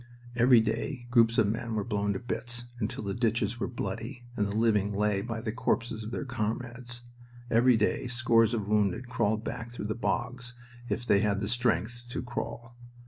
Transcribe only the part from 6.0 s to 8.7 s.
of their comrades. Every day scores of